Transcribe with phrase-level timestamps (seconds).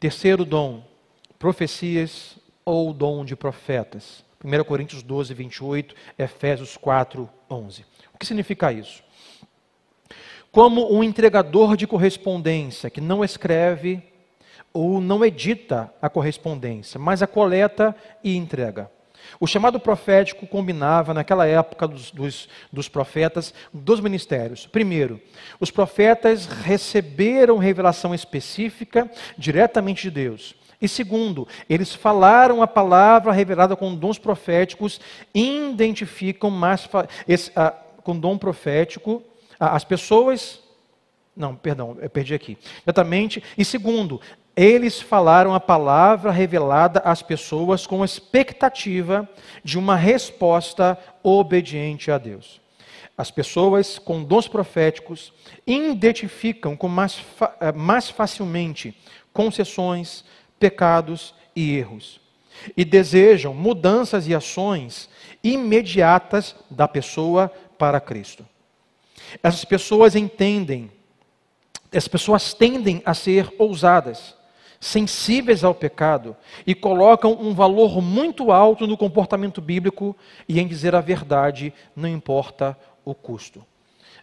[0.00, 0.82] Terceiro dom,
[1.38, 4.24] profecias ou dom de profetas.
[4.42, 7.84] 1 Coríntios 12, 28, Efésios 4, 11.
[8.14, 9.04] O que significa isso?
[10.50, 14.02] Como um entregador de correspondência que não escreve
[14.72, 17.94] ou não edita a correspondência, mas a coleta
[18.24, 18.90] e entrega.
[19.38, 24.66] O chamado profético combinava, naquela época dos, dos, dos, profetas, dos ministérios.
[24.66, 25.20] Primeiro,
[25.58, 30.54] os profetas receberam revelação específica diretamente de Deus.
[30.80, 34.98] E segundo, eles falaram a palavra revelada com dons proféticos,
[35.34, 36.88] identificam mais
[37.28, 37.52] esse,
[38.02, 39.22] com dom profético
[39.60, 40.60] as pessoas.
[41.36, 42.56] Não, perdão, eu perdi aqui.
[42.82, 43.42] Exatamente.
[43.56, 44.20] E segundo,
[44.62, 49.26] eles falaram a palavra revelada às pessoas com expectativa
[49.64, 52.60] de uma resposta obediente a Deus.
[53.16, 55.32] As pessoas com dons proféticos
[55.66, 57.24] identificam com mais,
[57.58, 58.94] eh, mais facilmente
[59.32, 60.26] concessões,
[60.58, 62.20] pecados e erros.
[62.76, 65.08] E desejam mudanças e ações
[65.42, 68.46] imediatas da pessoa para Cristo.
[69.42, 70.92] Essas pessoas entendem,
[71.90, 74.38] essas pessoas tendem a ser ousadas,
[74.80, 76.34] sensíveis ao pecado
[76.66, 80.16] e colocam um valor muito alto no comportamento bíblico
[80.48, 83.64] e em dizer a verdade, não importa o custo.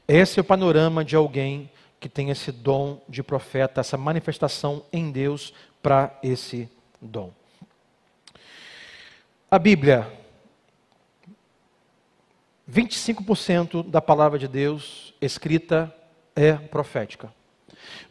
[0.07, 5.11] Esse é o panorama de alguém que tem esse dom de profeta, essa manifestação em
[5.11, 7.31] Deus para esse dom.
[9.49, 10.11] A Bíblia,
[12.69, 15.93] 25% da palavra de Deus escrita
[16.35, 17.36] é profética.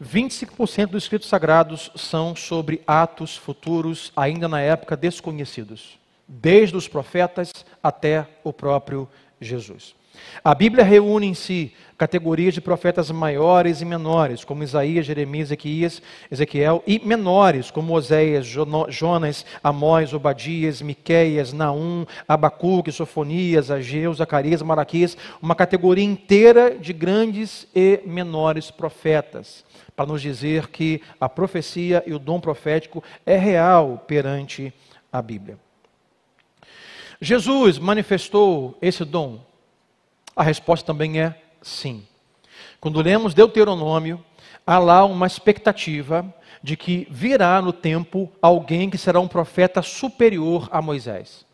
[0.02, 7.52] 25% dos escritos sagrados são sobre atos futuros, ainda na época desconhecidos, desde os profetas
[7.82, 9.08] até o próprio
[9.40, 9.94] Jesus.
[10.42, 16.02] A Bíblia reúne em si categorias de profetas maiores e menores, como Isaías, Jeremias, Ezequias,
[16.30, 25.16] Ezequiel, e menores, como Oséias, Jonas, Amós, Obadias, Miqueias, Naum, Abacuque, Sofonias, Ageu, Zacarias, Maraquias,
[25.40, 32.12] uma categoria inteira de grandes e menores profetas, para nos dizer que a profecia e
[32.12, 34.72] o dom profético é real perante
[35.10, 35.58] a Bíblia.
[37.18, 39.40] Jesus manifestou esse dom
[40.36, 41.34] a resposta também é
[41.66, 42.06] sim.
[42.80, 44.24] Quando lemos Deuteronômio,
[44.66, 46.24] há lá uma expectativa
[46.62, 51.44] de que virá no tempo alguém que será um profeta superior a Moisés.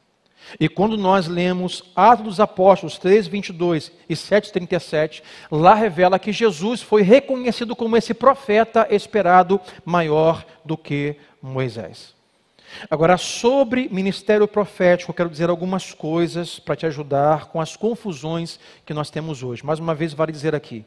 [0.58, 6.32] E quando nós lemos Atos dos Apóstolos 3, 22 e 7, 37, lá revela que
[6.32, 12.14] Jesus foi reconhecido como esse profeta esperado maior do que Moisés.
[12.90, 18.58] Agora, sobre ministério profético, eu quero dizer algumas coisas para te ajudar com as confusões
[18.84, 19.64] que nós temos hoje.
[19.64, 20.84] Mais uma vez, vale dizer aqui: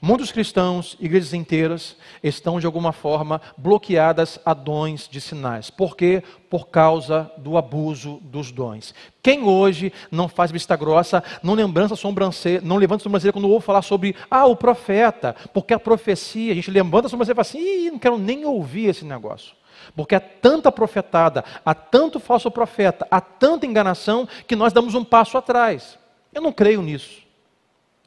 [0.00, 5.70] muitos cristãos, igrejas inteiras, estão de alguma forma bloqueadas a dons de sinais.
[5.70, 6.22] Por quê?
[6.48, 8.94] Por causa do abuso dos dons.
[9.22, 13.66] Quem hoje não faz vista grossa, não lembrança sobrancelha, não levanta a sobrancelha quando ouve
[13.66, 17.48] falar sobre ah, o profeta, porque a profecia, a gente levanta a sobrancelha e fala
[17.48, 19.52] assim, não quero nem ouvir esse negócio.
[19.94, 25.04] Porque há tanta profetada, há tanto falso profeta, há tanta enganação que nós damos um
[25.04, 25.98] passo atrás.
[26.32, 27.22] Eu não creio nisso.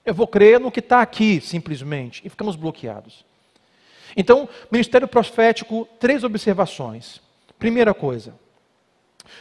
[0.06, 3.24] Eu vou crer no que está aqui, simplesmente, e ficamos bloqueados.
[4.18, 7.22] Então, ministério profético, três observações.
[7.60, 8.34] Primeira coisa,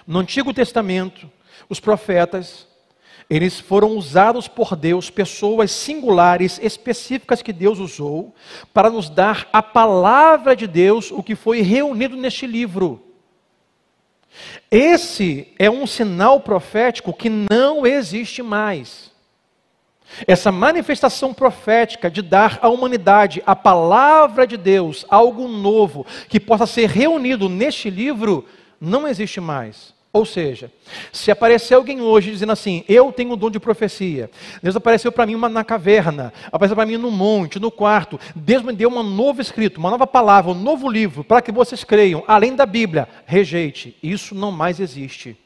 [0.06, 1.30] no Antigo Testamento,
[1.68, 2.67] os profetas
[3.30, 8.34] eles foram usados por Deus, pessoas singulares, específicas que Deus usou,
[8.72, 13.02] para nos dar a palavra de Deus, o que foi reunido neste livro.
[14.70, 19.10] Esse é um sinal profético que não existe mais.
[20.26, 26.66] Essa manifestação profética de dar à humanidade a palavra de Deus, algo novo, que possa
[26.66, 28.46] ser reunido neste livro,
[28.80, 29.97] não existe mais.
[30.10, 30.72] Ou seja,
[31.12, 34.30] se aparecer alguém hoje dizendo assim, eu tenho o dom de profecia,
[34.62, 38.62] Deus apareceu para mim uma, na caverna, apareceu para mim no monte, no quarto, Deus
[38.62, 42.24] me deu uma nova escrita, uma nova palavra, um novo livro, para que vocês creiam,
[42.26, 45.36] além da Bíblia, rejeite, isso não mais existe.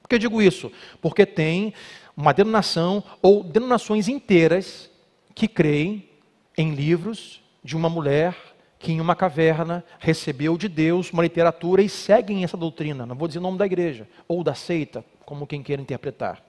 [0.00, 0.70] Por que eu digo isso?
[1.02, 1.74] Porque tem
[2.16, 4.88] uma denominação ou denominações inteiras
[5.34, 6.08] que creem
[6.56, 8.34] em livros de uma mulher
[8.78, 13.04] que em uma caverna recebeu de Deus uma literatura e seguem essa doutrina.
[13.04, 16.42] Não vou dizer o nome da igreja ou da seita, como quem queira interpretar.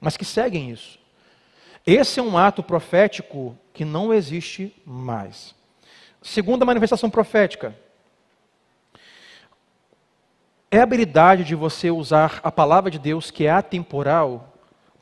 [0.00, 0.98] Mas que seguem isso.
[1.86, 5.54] Esse é um ato profético que não existe mais.
[6.20, 7.76] Segunda manifestação profética
[10.70, 14.54] é a habilidade de você usar a palavra de Deus, que é atemporal,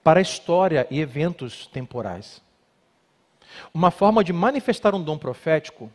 [0.03, 2.43] para história e eventos temporais.
[3.73, 5.91] Uma forma de manifestar um dom profético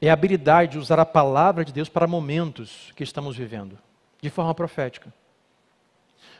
[0.00, 3.78] é a habilidade de usar a palavra de Deus para momentos que estamos vivendo,
[4.20, 5.12] de forma profética.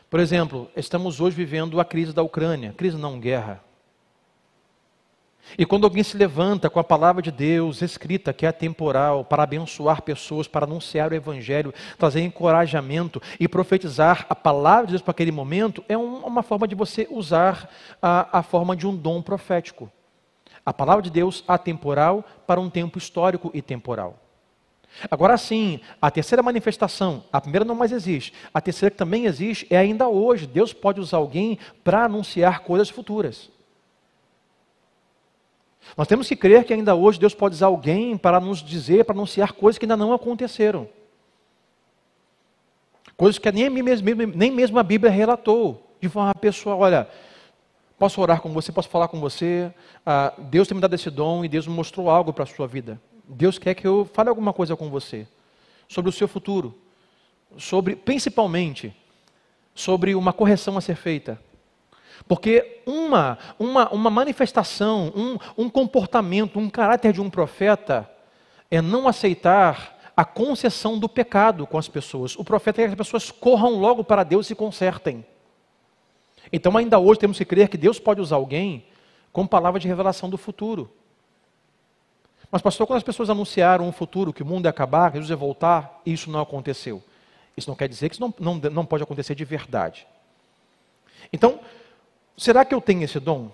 [0.09, 3.61] Por exemplo, estamos hoje vivendo a crise da Ucrânia, crise não guerra.
[5.57, 9.43] E quando alguém se levanta com a palavra de Deus escrita, que é temporal, para
[9.43, 15.11] abençoar pessoas, para anunciar o Evangelho, trazer encorajamento e profetizar a palavra de Deus para
[15.11, 17.69] aquele momento, é um, uma forma de você usar
[18.01, 19.89] a, a forma de um dom profético.
[20.67, 24.19] A palavra de Deus atemporal para um tempo histórico e temporal.
[25.09, 29.65] Agora sim, a terceira manifestação, a primeira não mais existe, a terceira que também existe
[29.69, 30.45] é ainda hoje.
[30.45, 33.49] Deus pode usar alguém para anunciar coisas futuras.
[35.95, 39.15] Nós temos que crer que ainda hoje Deus pode usar alguém para nos dizer, para
[39.15, 40.89] anunciar coisas que ainda não aconteceram.
[43.15, 44.05] Coisas que nem mesmo,
[44.35, 46.79] nem mesmo a Bíblia relatou de forma pessoal.
[46.79, 47.07] Olha,
[47.97, 49.73] posso orar com você, posso falar com você.
[50.05, 52.67] Ah, Deus tem me dado esse dom e Deus me mostrou algo para a sua
[52.67, 53.01] vida.
[53.27, 55.27] Deus quer que eu fale alguma coisa com você
[55.87, 56.77] sobre o seu futuro,
[57.57, 58.95] sobre principalmente
[59.73, 61.39] sobre uma correção a ser feita.
[62.27, 68.09] Porque uma, uma, uma manifestação, um, um comportamento, um caráter de um profeta
[68.71, 72.35] é não aceitar a concessão do pecado com as pessoas.
[72.35, 75.23] O profeta quer que as pessoas corram logo para Deus e se consertem.
[76.51, 78.85] Então, ainda hoje, temos que crer que Deus pode usar alguém
[79.31, 80.91] com palavra de revelação do futuro.
[82.51, 85.29] Mas, pastor, quando as pessoas anunciaram um futuro, que o mundo ia acabar, que Jesus
[85.29, 87.03] ia voltar, isso não aconteceu.
[87.55, 90.07] Isso não quer dizer que isso não, não, não pode acontecer de verdade.
[91.33, 91.59] Então,
[92.37, 93.49] Será que eu tenho esse dom?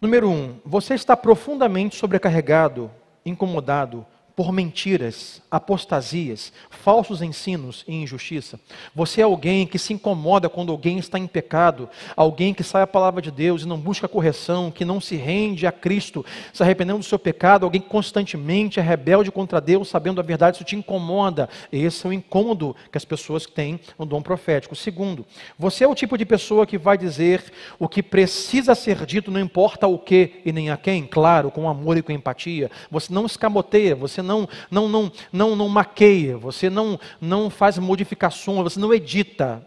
[0.00, 2.88] Número um, você está profundamente sobrecarregado,
[3.26, 8.58] incomodado por mentiras, apostasias, falsos ensinos e injustiça.
[8.94, 12.86] Você é alguém que se incomoda quando alguém está em pecado, alguém que sai a
[12.86, 16.98] palavra de Deus e não busca correção, que não se rende a Cristo, se arrependendo
[16.98, 20.76] do seu pecado, alguém que constantemente é rebelde contra Deus, sabendo a verdade, isso te
[20.76, 21.48] incomoda.
[21.70, 24.74] Esse é o incômodo que as pessoas têm no dom profético.
[24.74, 25.26] Segundo,
[25.58, 27.44] você é o tipo de pessoa que vai dizer
[27.78, 31.68] o que precisa ser dito, não importa o que e nem a quem, claro, com
[31.68, 32.70] amor e com empatia.
[32.90, 38.62] Você não escamoteia, você não, não, não, não, não maqueia, você não, não faz modificações,
[38.62, 39.64] você não edita.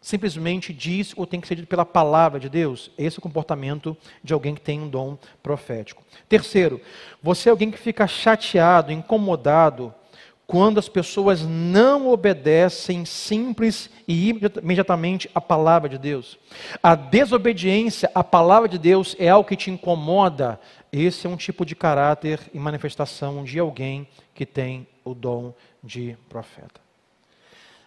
[0.00, 2.90] Simplesmente diz o tem que ser dito pela palavra de Deus.
[2.96, 3.94] Esse é o comportamento
[4.24, 6.02] de alguém que tem um dom profético.
[6.26, 6.80] Terceiro,
[7.22, 9.94] você é alguém que fica chateado, incomodado
[10.50, 16.36] quando as pessoas não obedecem simples e imediatamente à palavra de Deus.
[16.82, 20.58] A desobediência à palavra de Deus é algo que te incomoda,
[20.92, 26.16] esse é um tipo de caráter e manifestação de alguém que tem o dom de
[26.28, 26.80] profeta.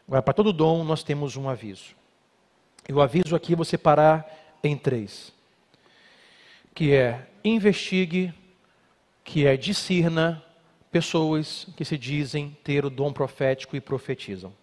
[0.08, 1.96] Agora, para todo dom, nós temos um aviso.
[2.88, 4.26] E o aviso aqui vou separar
[4.64, 5.34] em três:
[6.74, 8.34] que é investigue,
[9.24, 10.44] que é discirna
[10.92, 14.54] pessoas que se dizem ter o dom profético e profetizam.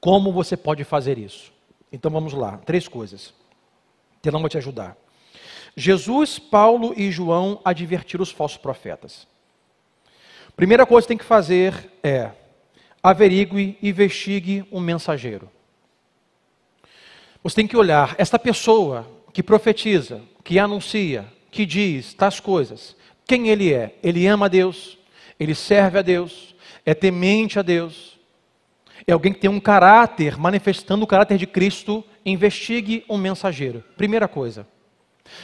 [0.00, 1.52] Como você pode fazer isso?
[1.90, 3.34] Então vamos lá, três coisas.
[4.22, 4.96] Telão vai te ajudar.
[5.76, 9.28] Jesus, Paulo e João advertiram os falsos profetas.
[10.56, 12.30] Primeira coisa que tem que fazer é
[13.02, 15.50] averigue e investigue um mensageiro.
[17.42, 22.96] Você tem que olhar esta pessoa que profetiza, que anuncia, que diz tais coisas.
[23.26, 23.94] Quem ele é?
[24.02, 24.98] Ele ama a Deus,
[25.38, 26.54] ele serve a Deus,
[26.86, 28.18] é temente a Deus.
[29.06, 32.02] É alguém que tem um caráter, manifestando o caráter de Cristo.
[32.24, 33.84] Investigue um mensageiro.
[33.96, 34.66] Primeira coisa.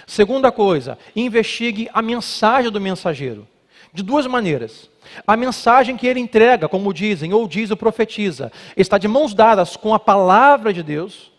[0.07, 3.47] Segunda coisa, investigue a mensagem do mensageiro.
[3.93, 4.91] De duas maneiras.
[5.27, 9.77] A mensagem que ele entrega, como dizem, ou diz ou profetiza, está de mãos dadas
[9.77, 11.31] com a palavra de Deus.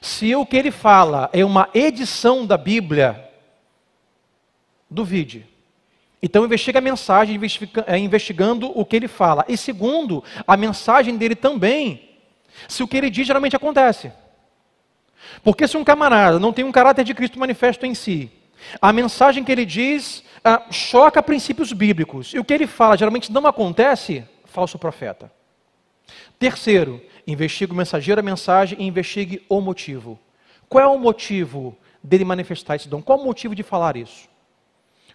[0.00, 3.30] Se o que ele fala é uma edição da Bíblia,
[4.90, 5.46] duvide.
[6.22, 7.40] Então investiga a mensagem,
[7.86, 9.44] é, investigando o que ele fala.
[9.48, 12.10] E segundo, a mensagem dele também,
[12.68, 14.12] se o que ele diz geralmente acontece.
[15.42, 18.30] Porque se um camarada não tem um caráter de Cristo manifesto em si,
[18.80, 23.32] a mensagem que ele diz ah, choca princípios bíblicos, e o que ele fala geralmente
[23.32, 25.30] não acontece, falso profeta.
[26.38, 30.18] Terceiro, investigue o mensageiro, a mensagem e investigue o motivo.
[30.68, 33.02] Qual é o motivo dele manifestar esse dom?
[33.02, 34.28] Qual o motivo de falar isso?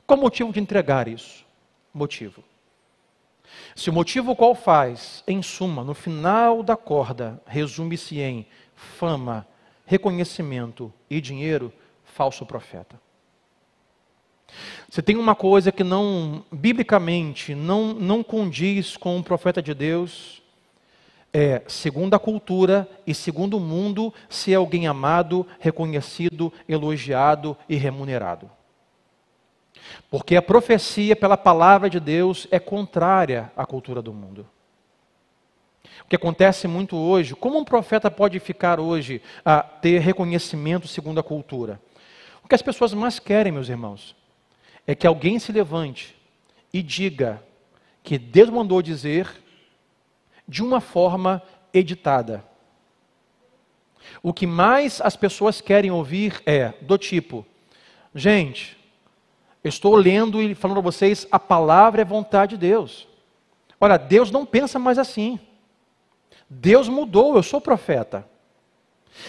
[0.05, 1.43] Qual o motivo de entregar isso?
[1.93, 2.43] Motivo.
[3.75, 8.45] Se o motivo qual faz, em suma, no final da corda, resume-se em
[8.75, 9.47] fama,
[9.85, 11.71] reconhecimento e dinheiro,
[12.03, 12.99] falso profeta.
[14.89, 20.41] Você tem uma coisa que não, biblicamente, não, não condiz com um profeta de Deus,
[21.33, 28.49] é, segundo a cultura e segundo o mundo, ser alguém amado, reconhecido, elogiado e remunerado.
[30.09, 34.47] Porque a profecia pela palavra de Deus é contrária à cultura do mundo.
[36.03, 41.19] O que acontece muito hoje, como um profeta pode ficar hoje a ter reconhecimento segundo
[41.19, 41.79] a cultura?
[42.43, 44.15] O que as pessoas mais querem, meus irmãos,
[44.85, 46.15] é que alguém se levante
[46.71, 47.41] e diga
[48.03, 49.29] que Deus mandou dizer
[50.47, 51.41] de uma forma
[51.73, 52.43] editada.
[54.21, 57.45] O que mais as pessoas querem ouvir é do tipo:
[58.13, 58.77] gente,
[59.63, 63.07] estou lendo e falando a vocês, a palavra é vontade de Deus.
[63.81, 65.39] Olha, Deus não pensa mais assim.
[66.49, 68.25] Deus mudou, eu sou profeta.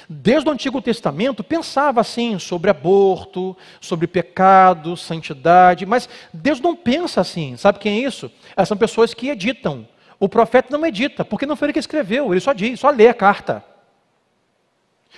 [0.08, 7.20] Desde o Antigo Testamento pensava assim sobre aborto, sobre pecado, santidade, mas Deus não pensa
[7.20, 7.56] assim.
[7.56, 8.30] Sabe quem é isso?
[8.56, 9.86] Essas são pessoas que editam.
[10.18, 13.08] O profeta não edita, porque não foi ele que escreveu, ele só diz, só lê
[13.08, 13.64] a carta.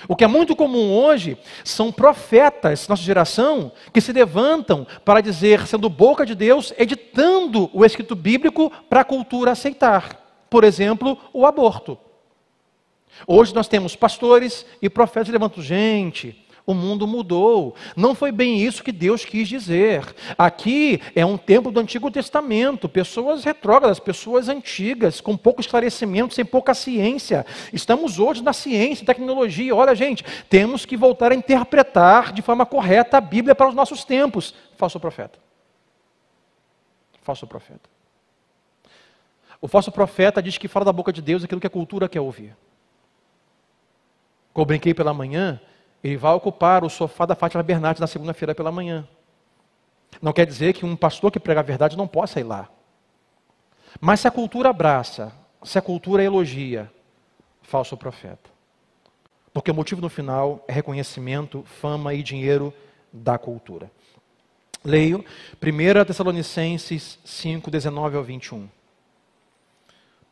[0.06, 5.66] O que é muito comum hoje são profetas, nossa geração, que se levantam para dizer,
[5.66, 10.27] sendo boca de Deus, editando o escrito bíblico para a cultura aceitar.
[10.50, 11.98] Por exemplo, o aborto.
[13.26, 17.74] Hoje nós temos pastores e profetas levantam, gente, o mundo mudou.
[17.96, 20.04] Não foi bem isso que Deus quis dizer.
[20.36, 26.44] Aqui é um tempo do Antigo Testamento, pessoas retrógradas, pessoas antigas, com pouco esclarecimento, sem
[26.44, 27.46] pouca ciência.
[27.72, 29.74] Estamos hoje na ciência, tecnologia.
[29.74, 34.04] Olha, gente, temos que voltar a interpretar de forma correta a Bíblia para os nossos
[34.04, 34.54] tempos.
[34.76, 35.38] Falso profeta.
[37.22, 37.88] Falso profeta.
[39.60, 42.20] O falso profeta diz que fala da boca de Deus aquilo que a cultura quer
[42.20, 42.56] ouvir.
[44.52, 45.60] Como eu brinquei pela manhã,
[46.02, 49.06] ele vai ocupar o sofá da Fátima Bernardes na segunda-feira pela manhã.
[50.22, 52.68] Não quer dizer que um pastor que prega a verdade não possa ir lá.
[54.00, 56.90] Mas se a cultura abraça, se a cultura elogia,
[57.62, 58.50] falso profeta.
[59.52, 62.72] Porque o motivo no final é reconhecimento, fama e dinheiro
[63.12, 63.90] da cultura.
[64.84, 65.24] Leio
[65.60, 68.68] 1 Tessalonicenses 5, 19 ao 21.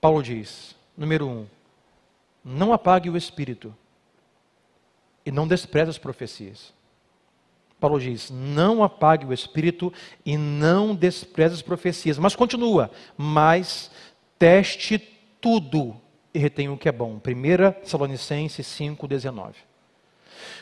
[0.07, 1.47] Paulo diz, número 1,
[2.45, 3.75] não apague o espírito
[5.25, 6.73] e não despreze as profecias.
[7.81, 9.93] Paulo diz: não apague o espírito
[10.25, 12.21] e não despreze as profecias.
[12.21, 13.91] Mas continua, mas
[14.39, 14.97] teste
[15.41, 16.01] tudo
[16.33, 17.17] e retenha o que é bom.
[17.17, 19.55] 1 Tessalonicenses 5,19.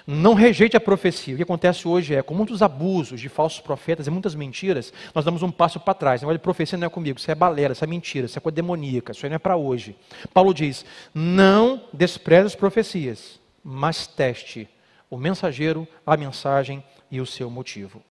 [0.06, 1.34] Não rejeite a profecia.
[1.34, 5.24] O que acontece hoje é, com muitos abusos de falsos profetas e muitas mentiras, nós
[5.24, 6.22] damos um passo para trás.
[6.22, 9.12] Olha, profecia não é comigo, isso é balela, isso é mentira, isso é coisa demoníaca,
[9.12, 9.96] isso aí não é para hoje.
[10.32, 14.68] Paulo diz: não despreze as profecias mas teste
[15.08, 18.02] o mensageiro, a mensagem e o seu motivo.